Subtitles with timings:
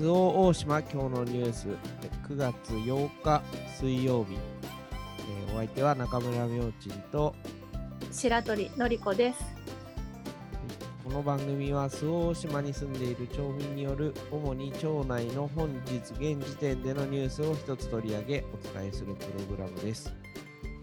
[0.00, 1.68] 周防大島今日のニュース。
[2.26, 3.42] 9月8日
[3.78, 7.34] 水曜日、えーお相手は中村明珍と。
[8.10, 9.40] 白鳥のりこです。
[11.04, 20.10] この番組は周防大島に住んでいる町民による主に町内の本日現時点でのニュースを一つ取り上げお伝えするプログラムです。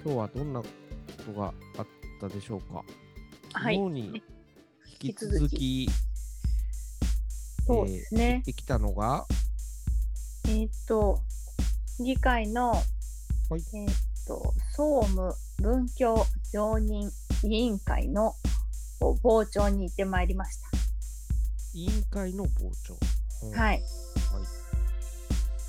[0.06, 0.68] 今日はどんなこ
[1.26, 1.88] とがあっ
[2.22, 2.84] たでしょうか？
[3.54, 3.78] はい。
[3.78, 4.24] 昨日に
[5.02, 5.90] 引き続き
[7.68, 8.42] そうですね。
[8.46, 9.28] できたのが？
[10.48, 11.22] えーっと、
[12.00, 12.82] 議会の、はい
[13.52, 13.94] えーっ
[14.26, 17.12] と、総務文教常任
[17.44, 18.34] 委員会の
[19.22, 20.58] 傍聴に行ってまいりまし
[21.74, 22.98] 委員会の傍聴、
[23.44, 23.62] うんた。
[23.62, 23.76] はい。
[23.76, 23.84] はい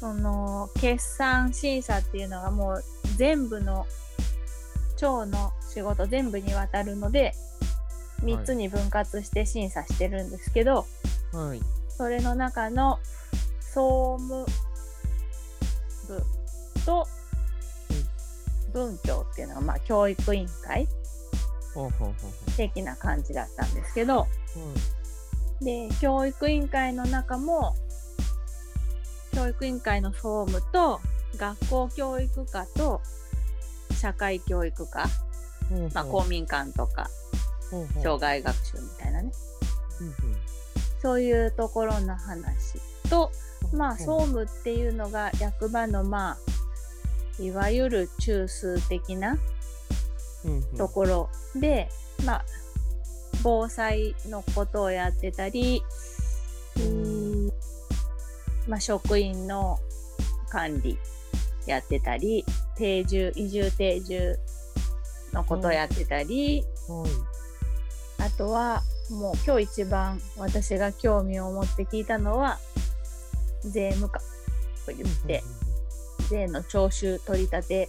[0.01, 2.85] その、決算審査っていうのがもう
[3.17, 3.85] 全部の、
[4.97, 7.35] 町の仕事全部にわたるので、
[8.23, 10.87] 3つに分割して審査してるんですけど、
[11.33, 11.61] はい
[11.99, 13.01] それの中の
[13.61, 14.47] 総務
[16.07, 16.23] 部
[16.87, 17.07] と
[18.73, 20.89] 文教っていうのが、まあ、教育委員会。
[22.57, 24.27] 的な感じだったんですけど、
[25.61, 27.75] うで、教育委員会の中も、
[29.33, 31.01] 教育委員会の総務と、
[31.37, 33.01] 学校教育課と、
[33.93, 35.05] 社会教育課、
[35.71, 35.91] うんほう。
[35.95, 37.09] まあ、公民館とか、
[37.71, 38.03] ほうほう。
[38.03, 39.31] 障害学習みたいなね、
[40.01, 40.15] うんうん
[41.01, 43.31] そういうところの話と、
[43.73, 43.99] まあ、うん。
[43.99, 46.37] 総務っていうのが役場の、ま
[47.39, 49.39] あ、いわゆる中枢的な
[50.45, 50.63] うんうん。
[50.77, 51.89] ところで、
[52.25, 52.45] まあ、
[53.43, 55.83] 防災のことをやってたり、
[56.77, 57.53] うーん。
[58.67, 59.79] まあ、職員の
[60.51, 60.99] 管理
[61.67, 62.45] やってたり、
[62.77, 64.39] 定住、移住定住
[65.33, 67.11] のことをやってたり、はい
[68.21, 72.59] あとは、もう今日一番私が興味を持って聞いたのは、
[73.63, 75.43] 税務課と言って、
[76.29, 77.89] 税の徴収取り立て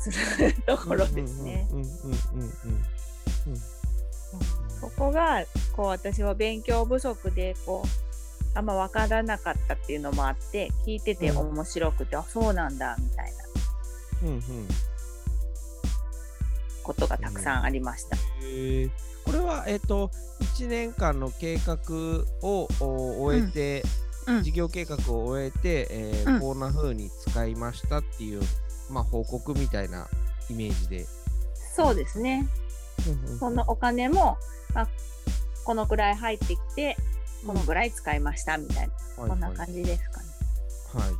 [0.00, 0.10] す
[0.42, 1.66] るところですね。
[1.70, 3.74] うんうんうんうんうん
[4.80, 13.44] そこが、こう私は勉強不足で、こう、あんま分からなかったっていうのもあって、聞いててうん面白くて、あ、そうなんだ、みたいな。
[14.24, 14.68] うんうん
[16.84, 18.16] ことがたくさんありました。
[18.16, 18.90] へー
[19.24, 20.10] これはえっと
[20.56, 21.78] 1年間の計画
[22.42, 23.82] をお終えて、
[24.26, 28.40] うん事業計画を終えて、えーうんこんな風に使いましたっていう、
[28.90, 30.08] まあ、報告みたいな
[30.48, 31.06] イメージで。
[31.74, 32.48] そうですね。
[33.38, 34.38] そのお金も、
[34.74, 34.88] あ、
[35.64, 36.96] このくらい入ってきて、
[37.46, 40.26] このぐらい使いました、みたいな、はいこんな感じですかね。
[40.94, 41.14] はい。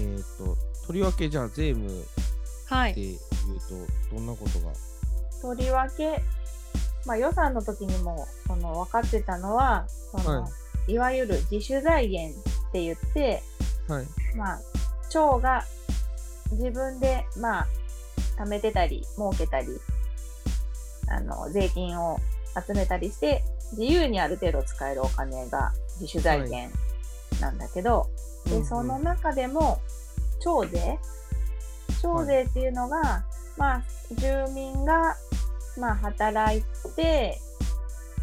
[0.00, 0.56] えっ、と、
[0.86, 2.04] とりわけじゃあ税務
[2.66, 3.18] はい。
[3.54, 4.72] うと、どんなことが？
[5.42, 6.22] とりわけ、
[7.06, 10.48] まあ予算の時にも、その分かってたのは、その、、は
[10.88, 10.98] い。
[10.98, 13.42] わゆる自主財源って言って、
[13.88, 14.06] はい。
[14.36, 14.60] まあ、
[15.08, 15.64] 町が
[16.52, 17.66] 自分で、まあ、
[18.38, 19.66] 貯めてたり、儲けたり、
[21.08, 22.18] あの、税金を
[22.66, 26.76] 集めたりして、自由にある程度使えるお金が自主財源
[27.40, 28.08] なんだけど、
[28.46, 28.66] で、うんうん。
[28.66, 29.80] その中でも、
[30.40, 30.98] 町税？
[32.02, 33.24] 町税っていうのが、
[33.60, 33.82] まあ、
[34.14, 35.14] 住民が、
[35.78, 36.62] まあ、働い
[36.96, 37.38] て、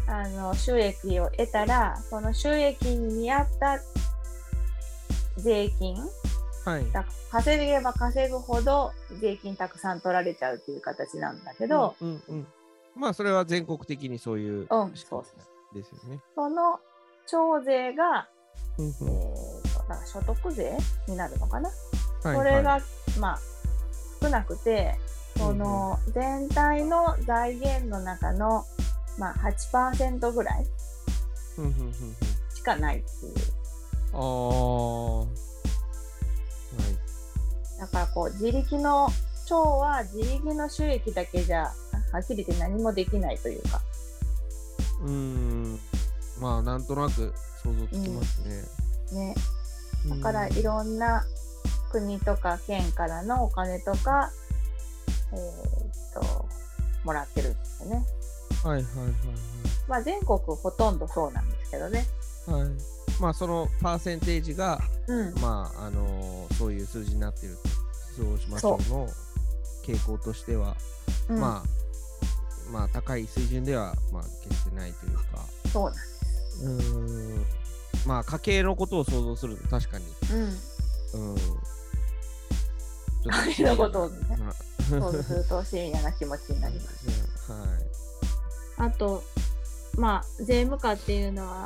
[0.08, 3.78] あの、収益を得たら、その収益に見合った
[5.36, 5.96] 税金
[6.64, 6.90] はい。
[6.90, 8.90] だ稼げば稼ぐほど
[9.20, 12.46] 税金たくさん取られちゃうっていう形なんだけど、うんうんうん。
[12.96, 15.24] まあ、それは全国的にそういううんそう
[15.72, 16.20] みですよね。
[16.34, 16.80] その
[17.28, 18.28] 町税が、
[18.78, 20.76] うんうんえーと所得税
[21.06, 21.70] になるのかな、
[22.24, 22.82] はいそれが、はい
[23.18, 23.38] まあ、
[24.20, 24.98] 少なくて、
[25.38, 28.64] その全体の財源の中の、
[29.18, 29.34] まあ、
[29.72, 30.66] 8%ぐらい
[31.58, 31.92] うんうんうんうん
[32.54, 33.34] しかないっていう。
[34.12, 35.18] ああ。
[35.20, 35.26] はい。
[37.80, 39.08] だからこう、自力の、
[39.48, 41.72] 町は自力の収益だけじゃ、
[42.12, 43.80] はっきり言って何もできないというか、
[45.02, 45.78] うーん。
[46.40, 47.32] まあ、なんとなく
[47.62, 48.62] 想像つきますね。
[49.12, 49.34] ね。
[49.34, 51.24] うんだからいろんな
[51.90, 54.30] 国とか県からのお金とか、
[55.32, 56.48] えーっと、
[57.04, 58.06] もらってるんですよね。
[58.62, 59.12] はいはいはい
[59.86, 62.06] まあ全国ほとんどそうなんですけどね。
[62.46, 62.62] はい。
[62.62, 62.70] はい。
[63.20, 65.34] まあ、そのパーセンテージが、うん。
[65.40, 67.68] まあ、あのーそういう数字になっていると。
[68.22, 69.08] そうしましょうの
[69.84, 70.76] 傾向としては、
[71.28, 75.22] うんまあ、まあ、高い水準では、まあ、決してないというか、
[75.72, 76.64] そうなんです。
[76.64, 77.46] うーん。
[78.06, 81.30] まあ、家計のことを想像すると確かに、うん。
[81.32, 81.36] うん。
[83.48, 84.54] 家計のことをねまあ
[84.88, 87.52] そうするとシビアな気持ちになります。
[87.52, 87.58] は
[88.86, 88.88] い。
[88.88, 89.22] あと、
[89.96, 91.64] まあ、税務課っていうのは、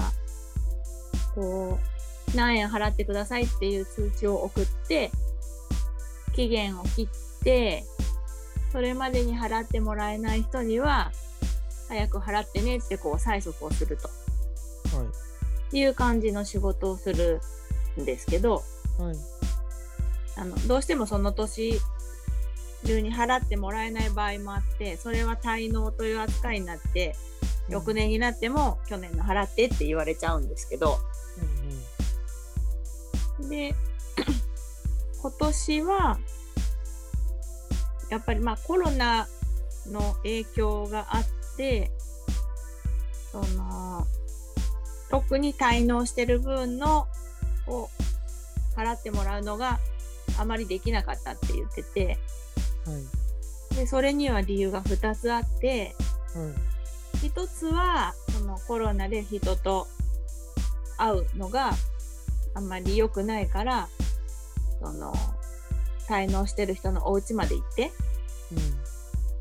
[1.35, 1.93] こう、
[2.35, 5.11] 何円払ってくださいっていう通知を送って
[6.35, 7.85] 期限を切って
[8.71, 11.13] それまでに払ってもらえない人には
[11.89, 14.09] 早く払ってねってこう催促をすると
[14.97, 15.05] は
[15.73, 17.41] いいう感じの仕事をする
[18.01, 18.63] んですけど
[18.99, 19.17] はい
[20.37, 21.79] あのどうしてもその年
[22.85, 27.15] 中に払ってもらえない場合もあってそれは滞納という扱いになって
[27.69, 30.99] 翌年になっても去年の払ってって言われちゃうんですけど。
[33.49, 33.75] で
[35.21, 36.19] 今年は
[38.11, 39.27] やっぱりまあコロナ
[39.87, 41.25] の影響があっ
[41.57, 41.91] て
[43.31, 44.07] その
[45.11, 47.09] 特に滞納してる分の
[47.67, 47.89] を
[48.77, 49.79] 払ってもらうのが
[50.39, 52.19] あまりできなかったって言ってて
[53.75, 55.95] でそれには理由が2つあって
[56.35, 56.49] は
[57.23, 57.27] い。
[57.27, 59.87] 1つはそのコロナで人と
[60.99, 61.73] 会うのが
[62.55, 63.89] あんまり良くないから
[64.81, 65.15] その
[66.09, 67.93] 滞納してる人のお家まで行って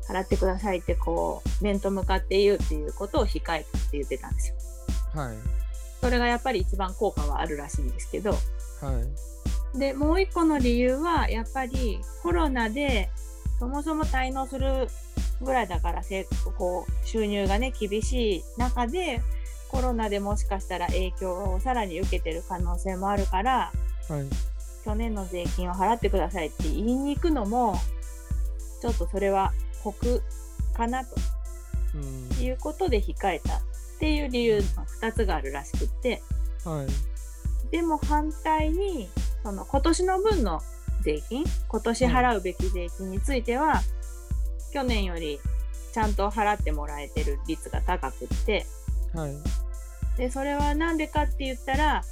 [0.08, 4.56] 払ってくださいってこう面と向かって言うっていうことを控えたって言ってたんですよ。
[5.14, 5.36] うんはい。
[6.00, 8.30] それがやっぱり一番効果はあるらしいんですけど。
[8.30, 8.36] は
[9.74, 9.78] い。
[9.78, 13.10] でもう一個の理由はやっぱりコロナで
[13.62, 14.88] そもそも滞納する
[15.40, 16.26] ぐらいだからせ
[16.58, 19.22] こう収入がね厳しい中で
[19.68, 23.70] コロナでもしかしたら影響をさらに受けてる可能性もあるから
[24.08, 24.26] はい。
[24.84, 27.76] 去年の税金を払ってくださいって言いに行くのも
[28.80, 29.52] ちょっとそれは
[29.84, 30.24] 酷
[30.74, 31.14] かなと。
[31.94, 32.44] うん。
[32.44, 33.60] いうことで控えたっ
[34.00, 34.62] ていう理由の
[35.08, 36.20] 2つがあるらしくって。
[36.64, 37.70] はい。
[37.70, 39.08] でも反対に
[39.44, 40.60] その今年の分の
[41.02, 43.82] 税金今年払うべき税金については、
[44.72, 45.38] 去年より
[45.92, 48.66] ちゃんと払ってもらえてる率が高くって
[49.14, 49.34] はい。
[50.16, 52.02] でそれは何でかって言ったら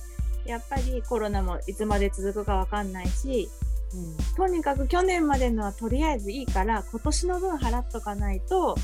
[0.45, 3.49] やっぱりコロナもいつまで続くかわかんないし
[3.95, 4.37] うん。
[4.37, 8.77] とにかく去年までのはとりあえずいいから今年の分払っとかないと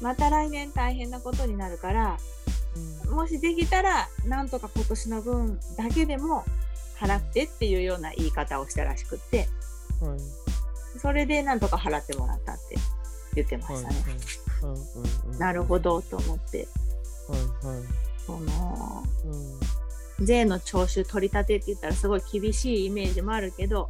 [0.00, 2.16] また来年大変なことになるから
[3.06, 3.14] うん。
[3.14, 6.44] もしできたらなんとか今年の分だけでも
[6.98, 9.48] 払ってっていうような言い方をしたらしくって
[10.00, 10.18] はい。
[10.98, 12.76] それでなんとか払ってもらったって
[13.34, 15.38] 言ってまはいしたね。
[15.38, 16.68] なるほどと思って。
[17.28, 17.82] はいはい。
[18.26, 19.04] その
[20.18, 20.26] うん。
[20.26, 23.88] 税の徴収取り立てって言ったらすごい厳しいイメージもあるけど、は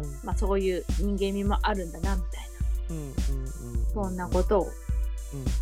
[0.00, 0.26] い。
[0.26, 2.48] まあ、そういう人間味もあるんだなみたい
[2.90, 4.70] うんうんうんなそんなことを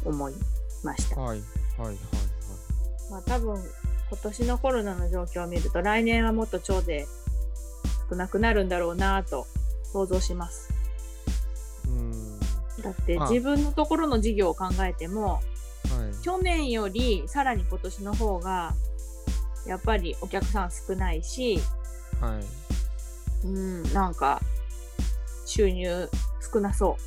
[0.04, 0.12] うん。
[0.12, 0.34] 思い
[0.82, 1.18] ました。
[1.20, 1.40] はい
[1.78, 1.96] はいはい。
[3.10, 3.56] まあ、多分
[4.12, 7.06] 今年のコロナの状況を見ると来年はもっと徴税
[8.10, 9.46] 少なくなるんだろうなと
[9.90, 10.70] 想像します。
[11.86, 12.40] はいうん。
[12.82, 13.22] だってあ。
[13.30, 15.42] 自分のところの事業を考えてもはい。
[16.22, 18.74] 去年よりさらに今年の方が
[19.66, 21.58] やっぱりお客さん少ないし、
[22.20, 23.46] はい。
[23.46, 24.42] うん、なんか
[25.46, 26.10] 収入
[26.52, 26.98] 少なそ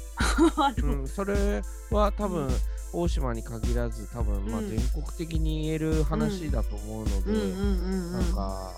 [0.82, 0.82] う。
[0.82, 1.62] うん、それ
[1.92, 2.50] は多分、
[2.96, 7.32] 大島に限らず多分、まあ、うん全国的に言える話だと思うので、
[8.12, 8.74] なんか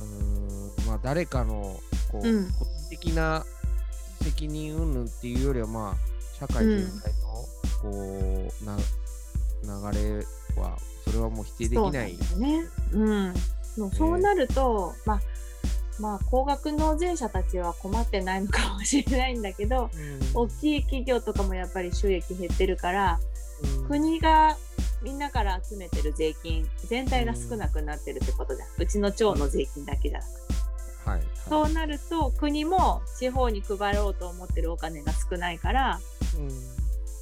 [0.00, 1.80] うーんまあ誰かの
[2.10, 3.44] こう、うん個人的な
[4.22, 5.94] 責任云々っていうよりはまあ
[6.38, 7.44] 社会全体の
[7.82, 8.76] こうな
[9.92, 10.26] 流れ
[10.60, 12.14] はそれはもう否定できない。
[12.16, 12.66] そうね。
[12.92, 13.34] うん。
[13.76, 15.20] もうそうなると、まあ、
[15.98, 19.90] まあ、高額納税者たちは困ってないのかもしれないんだけど、
[20.34, 23.20] 大きい企業とかもやっぱり収益減ってるから、
[23.80, 23.88] うん。
[23.88, 24.56] 国が
[25.02, 28.68] みんなから集めてる税金全体が少なくなってるってことじゃん。
[28.78, 30.28] うちの町の税金だけじゃなく。
[30.30, 31.10] て。
[31.10, 31.26] はいはい。
[31.48, 36.00] そうなると、国も地方に配ろうと思ってるお金が少ないから、
[36.38, 36.50] うん。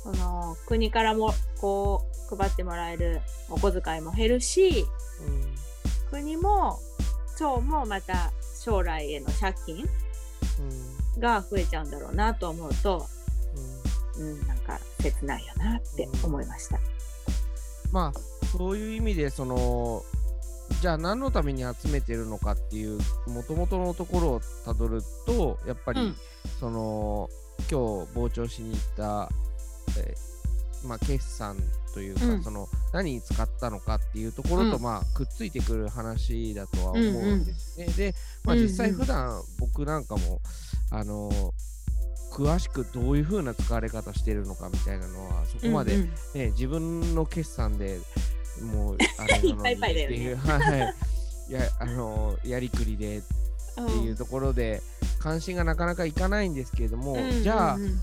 [0.02, 4.86] その国からもこう配ってもらえるお小遣いも減るし、
[5.26, 5.54] うん。
[6.10, 6.78] 国も
[7.36, 8.32] 町もまた
[8.64, 9.88] 将来への借金
[11.16, 11.20] うん。
[11.20, 13.06] が増えちゃうんだろうなと思うと、
[14.16, 14.30] うん。
[14.30, 16.78] うん、なんか切ないよなって思いました。
[17.90, 20.02] まあそういう意味でその
[20.80, 26.16] じゃあ何のために集めてるのかっていうもともとのところをたどるとやっぱり、うん。
[26.58, 27.28] その
[27.70, 29.28] 今日傍聴しに行った、
[29.98, 30.31] えー
[30.84, 31.56] まあ、決算
[31.94, 32.42] というか、うん。
[32.42, 34.82] その何に使ったのかっていうところと、うん。
[34.82, 37.86] まあくっついてくる話だとは思うんですね。
[37.86, 38.66] で、まあ、うんうん。
[38.66, 40.40] 実際普段僕なんかも
[40.90, 41.30] あの
[42.32, 46.10] 詳しくどういう風な使われ方してるのかみたいなのはそこまで、うんうん。
[46.34, 47.98] ね、自分の決算で
[48.62, 50.76] もうあれなのに いっていう、 は
[51.48, 53.22] い、やあのやりくりでっ
[53.74, 54.82] ていうところで
[55.18, 57.42] 関心がなかなかいかないんですけれども、うん。
[57.42, 58.00] じゃあうんうん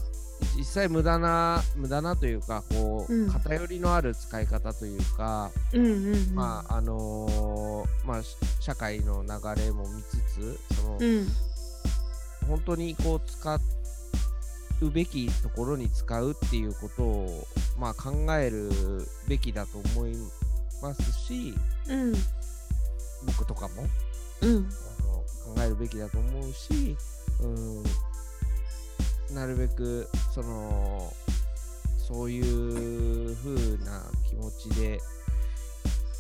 [0.56, 6.36] 実際無駄な無駄なというかこう、うん偏りのある使い方というか、うんうんうん。
[6.36, 11.28] まああのーまあし社会の流れも見つつその、うん。
[12.48, 13.60] 本当にこう使
[14.82, 18.72] うべきところに使うっていうことを、まあ、考える
[19.28, 20.16] べきだと思い
[20.82, 21.54] ますし
[21.90, 22.14] うん。
[23.26, 23.88] 僕とかも
[24.42, 24.70] うん。
[25.00, 26.96] あの考えるべきだと思うし、
[27.42, 27.84] うん、
[29.34, 31.14] なるべくその
[31.98, 35.00] そういう風な気持ちで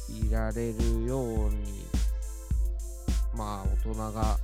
[0.09, 1.85] いられるように
[3.35, 4.37] まあ大人が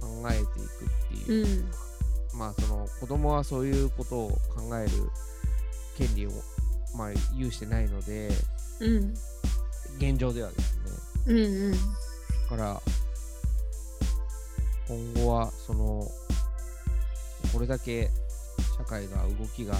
[0.00, 1.70] 考えていくっていうう、ん。
[2.38, 4.90] まあその子供はそういうことを考える
[5.96, 6.30] 権利を
[6.96, 8.30] まあ有してないので
[8.80, 9.14] うん。
[9.98, 10.82] 現状ではですね
[11.26, 11.72] うんうん。
[11.72, 11.78] だ
[12.48, 12.82] から
[14.88, 16.02] 今後はその
[17.52, 18.10] これだけ
[18.76, 19.74] 社会が動きが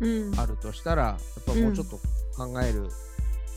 [0.00, 0.38] うん。
[0.38, 1.98] あるとしたらやっぱもうちょっと
[2.36, 2.88] 考える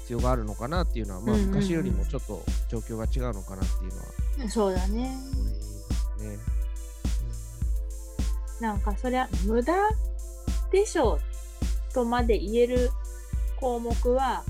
[0.02, 3.96] 必要があるのかなっていうのは、まあうんうんうん昔よりもちょっと状況が違うのかなっていう
[4.40, 5.16] のはそうだね。
[5.38, 6.40] 思いますね。
[8.60, 9.74] なんかそりゃ無駄
[10.72, 11.20] でしょ
[11.94, 12.92] とまで言える
[13.60, 14.44] 項目は、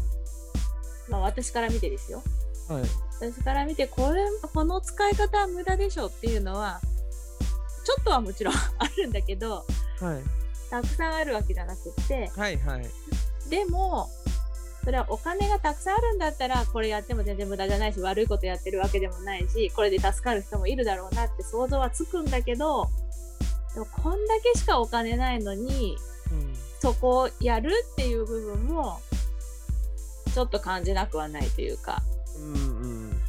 [1.09, 2.23] まあ私から見てですよ。
[2.69, 2.89] うんはい
[3.21, 6.81] 私から見てこれこの使い方は無駄でしょっていうのは
[7.83, 9.65] ちょっとはもちろん あるんだけど
[9.99, 10.23] はい。
[10.69, 12.31] たくさんあるわけじゃなくって。
[12.35, 12.89] はいはい。
[13.49, 14.09] でも
[14.83, 22.87] それはお金がたくさんあるんだったらこれやっても全然無駄じゃないし悪いことやってるわけでもないしこれで助かる人もいるだろうなって想像はつくんだけど
[23.75, 25.97] でもこんだけしかお金ないのに
[26.31, 26.53] うん。
[26.79, 28.99] そこをやるっていう部分も
[30.33, 32.01] ちょっと感じなくはないというか。
[32.37, 32.57] うんう
[32.87, 33.21] ん。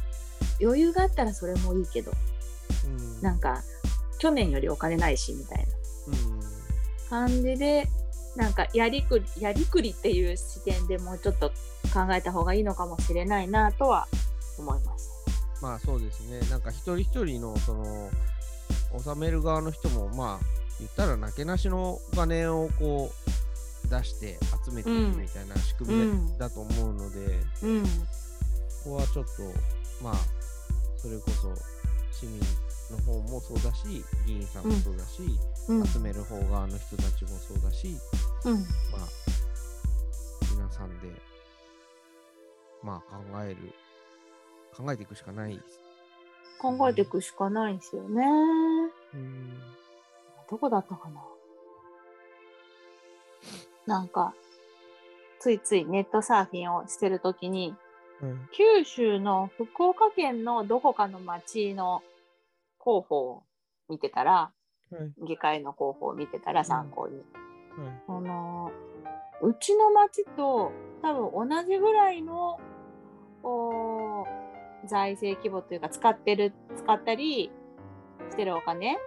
[0.59, 2.11] 余裕があったらそれもいいけど。
[2.85, 3.21] うん。
[3.21, 3.61] なんか
[4.23, 5.63] 去年よりお金ないしみたいな。
[6.07, 6.43] うん
[7.09, 7.87] 感じで
[8.35, 11.49] なんかやりくりやりくりっていう視点でもうちょっと
[11.93, 14.07] 考えた方がいいのかもしれないなとは
[14.57, 15.11] 思います。
[15.61, 16.39] まあそうですね。
[16.49, 18.09] なんか一人一人のその
[18.93, 20.45] 納める側の人もまあ
[20.79, 23.11] 言ったらなけなしのお金をこ
[23.85, 27.89] う出して集めていくみたいな仕組みうんだと思うので、うん、こ
[28.85, 30.15] こはちょっとまあ
[30.97, 31.53] それこそ
[32.23, 32.39] 市民
[32.91, 35.21] の方もそうだし議員さんもそうだし、
[35.67, 37.95] うん、集める方側の人たちもそうだし
[38.45, 38.63] うん、まあ
[40.55, 41.07] 皆さんで
[42.81, 43.57] まあ考える
[44.73, 45.59] 考えていくしかない。
[46.59, 48.23] 考えていくしかないんですよね。
[49.13, 49.53] うん。
[50.49, 51.21] どこだったかな。
[53.85, 54.33] なんか、
[55.39, 57.75] ついついネットサーフィンをしてるときに、
[58.21, 58.49] うん。
[58.53, 62.01] 九州の福岡県のどこかの町の
[62.83, 63.43] 広報を
[63.89, 64.53] 見てたら、は
[65.21, 65.25] い。
[65.25, 67.15] 議会の広報を見てたら参考に。
[67.15, 67.23] はい。
[68.07, 68.71] あの
[69.41, 70.71] うちの町と
[71.01, 72.59] 多分同じぐらいの
[73.43, 74.25] お
[74.85, 77.51] 財政規模というか使ってる使ったり
[78.29, 78.97] してるお金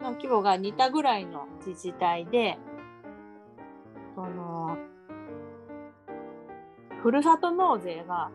[0.00, 2.58] の規模が似たぐらいの自治体で
[4.14, 4.76] その
[7.02, 8.30] ふるさと納税が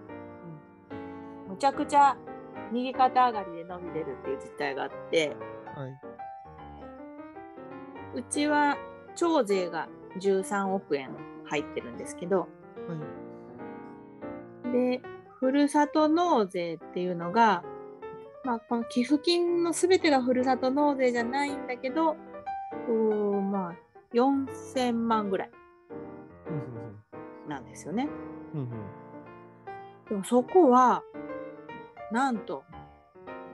[1.47, 2.17] むちゃくちゃ
[2.71, 5.35] 右肩上がりで伸びてるっていう実態があって
[5.75, 5.99] はい。
[8.15, 8.77] うちは
[9.15, 9.87] 徴税が
[10.19, 11.11] 13億円
[11.45, 12.47] 入ってるんですけどは
[14.69, 14.71] い。
[14.71, 15.01] で
[15.39, 17.63] ふるさと納税っていうのが、
[18.43, 22.15] まあ、この寄付金の全てがふるさと納税じゃないんだけど
[22.87, 23.75] うーまあ
[24.13, 25.51] 4000万ぐらい
[27.47, 28.07] なんですよね。
[28.53, 28.69] うんうん
[30.09, 31.03] でもそこは
[32.11, 32.63] なんと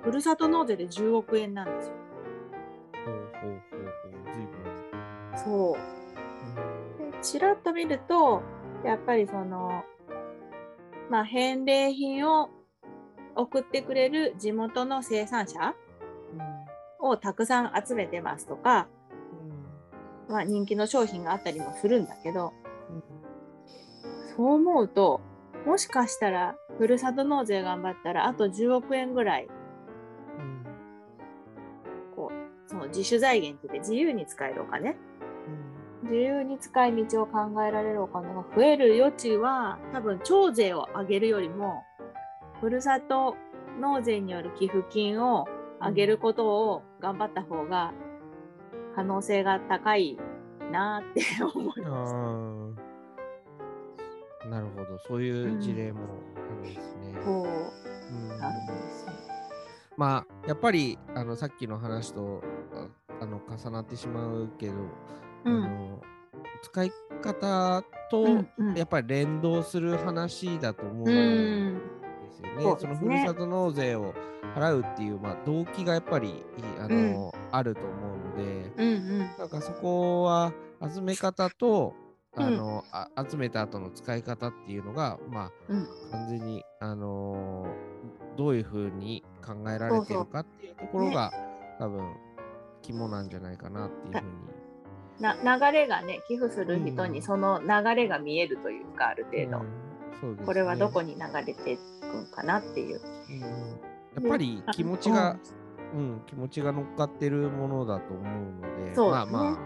[0.04, 1.94] ふるさと納税で10億円なんですよ。
[3.06, 4.34] ほうほうほうほう。
[4.34, 5.38] ずいぶん。
[5.38, 8.42] そうでちらっと見ると
[8.84, 9.84] やっぱりその
[11.10, 12.50] まあ返礼品を
[13.36, 15.76] 送ってくれる地元の生産者
[17.00, 18.88] をたくさん集めてますとか、
[20.28, 22.54] まあ、人気の商品があったりもするんだけど
[24.36, 25.22] そう思うと
[25.66, 29.48] もしかしたらふるさと納税頑張ったらあと10億円ぐらい。
[30.40, 30.66] うん
[32.16, 34.92] こうその自主財源って言って自由に使えるお金。
[34.92, 34.98] うん
[36.04, 41.84] 自由に使い道を考えられるお金が増える余地は多分徴税を上げるよりも
[42.62, 43.36] ふるさと
[43.82, 45.48] 納税による寄付金を
[45.82, 47.94] 上げることを頑張った方が
[48.96, 50.18] 可能性が高い
[50.72, 52.87] なって思いました。
[54.52, 54.60] ああ。
[54.60, 54.98] なるほど。
[55.08, 56.00] そういう事例も
[56.36, 57.14] あるんですね。
[57.26, 57.48] こ
[58.12, 59.12] うんうなるんですよ。
[59.98, 62.42] まあやっぱりあのさっきの話と
[62.74, 62.88] あ
[63.22, 64.74] あの重なってしまうけど、
[65.46, 66.02] うんあの
[66.62, 72.62] 使い方とうんうんやっぱり連動する話だと思うんうですんよね。
[72.62, 74.14] そのそうですねふるさと納税を
[74.56, 76.44] 払うっていう、まあ、動機がやっぱり
[76.80, 80.54] あの、あると思うので、うんうんなんかそこは
[80.94, 81.94] 集め方と
[82.38, 85.84] あの、あ集めた後の使い方っていうのが、まうん。
[85.84, 87.98] あ、完全に、あのー
[88.38, 91.34] どういうふうに考えられてるかっていうところが、
[91.80, 92.14] 多分
[92.84, 94.58] 肝なんじゃないかなっていうふうに。
[95.20, 97.12] な流れがね寄付する人うん。
[97.12, 99.88] にその流れが見えるというかある程度、うん。
[100.22, 100.46] そうですね。
[100.46, 103.02] これはどこに流れていくかなっていう。
[103.30, 103.40] うん。
[103.40, 103.48] や
[104.22, 105.36] っぱり気持ちが、
[105.94, 105.98] う。
[105.98, 109.58] ん、気持ちが乗っかってるものだと思うので、そうまあまあ、ね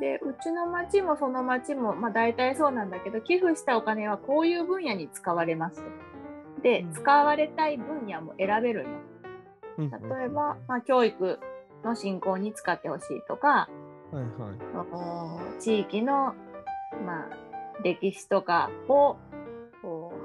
[0.00, 5.82] でうちの町もその町も、まあ、大体そうなんだけど寄付したお金はこういう分野に使われますと。
[6.62, 8.88] で、うん使われたい分野も選べるよ。
[9.78, 11.38] うん、例えば、まあ、教育
[11.84, 13.68] の振興に使ってほしいとか
[14.10, 15.56] はいはい。
[15.56, 16.34] お地域の、
[17.06, 19.16] まあ、歴史とかを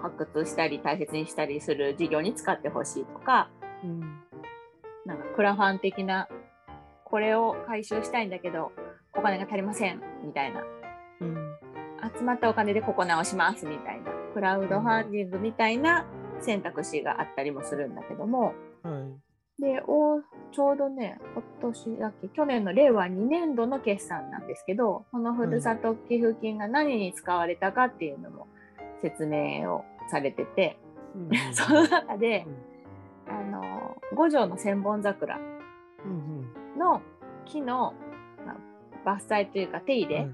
[0.01, 3.49] 発掘したり大切にしたりする事業に使ってほしいとか
[3.83, 3.99] うん
[5.05, 6.27] なんかクラファン的な
[7.03, 8.71] これを回収したいんだけど
[9.15, 10.61] お金が足りませんみたいな。
[11.21, 11.35] うん。
[12.17, 14.11] 集まったお金でここ直しますみたいな。
[14.33, 16.05] クラウドファンディングみたいな
[16.41, 18.53] 選択肢があったりもするんだけども。
[18.83, 19.61] はい。
[19.61, 20.19] でお
[20.51, 22.27] ちょうどね今年だっけ？
[22.29, 28.47] 去年の令和2年度の決算なんですけどこのふるさと寄付金が何に使われたかっていうのも
[29.03, 30.79] 説明をされてて、
[31.15, 31.29] うん。
[31.53, 32.47] その中で
[33.29, 35.39] あの五条の千本桜う
[36.07, 36.43] ん
[36.73, 36.79] うん。
[36.79, 37.01] の
[37.45, 38.02] 木の、まあ
[39.05, 40.27] 伐採というか手入れ、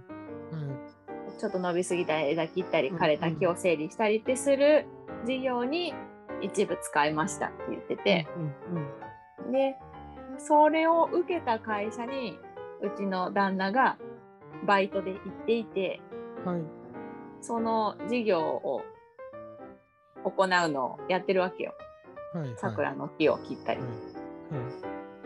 [1.39, 4.85] ちょっと伸びすぎた枝切ったりうん枯れた木を整理したりってする
[5.25, 5.93] 事業に
[6.41, 8.27] 一部使いましたって言ってて、
[9.51, 9.75] で
[10.37, 12.37] それを受けた会社に
[12.81, 13.97] うちの旦那が
[14.65, 16.01] バイトで行っていて
[16.45, 16.61] はい。
[17.41, 18.83] その事業を
[20.23, 21.73] 行うのをやってるわけよ。
[22.33, 22.55] はいはい。
[22.57, 23.81] 桜の木を切ったり。
[23.81, 23.89] はい。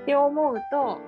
[0.03, 0.99] って思うと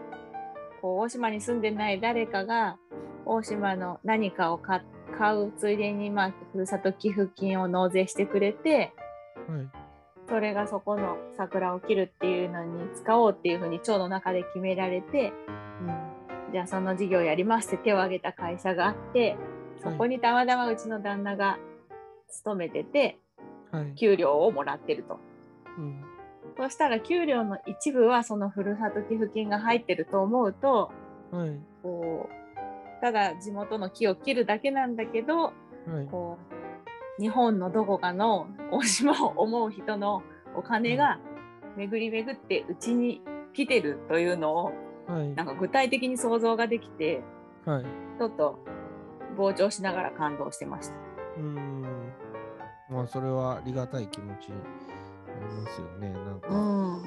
[0.86, 2.78] こう大島に住んでない誰かが
[3.26, 4.84] 大島の何かを買
[5.18, 8.94] 買うついでに、まあ、ふるさと寄付金を納税してくれて
[9.48, 9.58] はい。
[9.58, 9.70] はい。
[10.30, 15.34] それがそこの桜を切るっていうのに使おうっていうふうに町の中で決められて
[16.52, 19.38] じゃあその事業やりますって手を挙げた会社があって
[19.82, 21.58] そこにたまたまうちの旦那が
[22.30, 23.18] 勤めてて
[23.72, 23.96] はい。
[23.96, 25.20] 給料をもらってると。
[25.80, 26.15] うん
[26.58, 30.92] そしたら給料の一部はそのふるさと寄付金が入ってると思うと
[31.32, 31.60] はい。
[31.84, 35.52] こうただ地元の木を切るだけなんだけどは
[36.02, 36.08] い。
[36.10, 36.38] こ
[37.20, 40.24] う日本のどこかの大島を思う人の
[40.56, 41.20] お金が
[41.78, 43.22] 巡り巡ってうちに
[43.54, 44.72] 来てるというのを
[45.08, 45.34] はい。
[45.36, 47.22] なんか具体的に想像ができて
[47.66, 47.84] はい。
[48.18, 48.60] ちょっと
[49.38, 50.96] 膨張しながら感動してました。
[51.38, 51.82] うーん。
[52.90, 54.50] まあ、それはありがたい気持ち
[55.46, 56.10] ますよね。
[56.12, 57.02] なんか、こ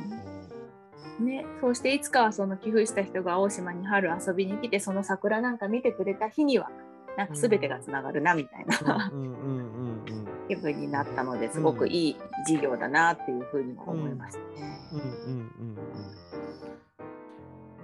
[1.22, 6.70] ね、そうしていつかはその寄付した人が大島に春遊びに来てその桜なんか見てくれた日には
[7.16, 10.28] なんか全てがつながるなみたいうな、うんうんうんうんうん。
[10.48, 14.40] 気分になったのですごくいい事業だなっていうふうにも思いました。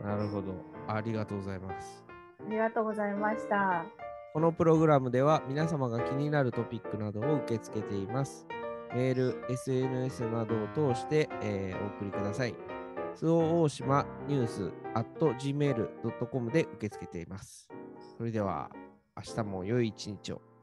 [0.07, 0.55] なるほど。
[0.87, 2.05] ありがとうございます。
[2.47, 3.85] ありがとうございました。
[4.35, 8.47] このプログラムでは皆様が気になるトピックなどを受け付けています。
[8.95, 12.55] メール、SNS などを通して、えーお送りください。
[13.17, 17.69] 周防大島ニュース at gmail.com で受け付けています。
[18.17, 18.71] それでは
[19.17, 20.54] 明日も良い一日を。